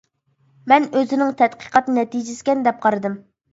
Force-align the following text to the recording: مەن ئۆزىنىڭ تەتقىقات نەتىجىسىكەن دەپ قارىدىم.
مەن 0.73 0.87
ئۆزىنىڭ 1.01 1.35
تەتقىقات 1.43 1.93
نەتىجىسىكەن 2.01 2.67
دەپ 2.71 2.83
قارىدىم. 2.89 3.23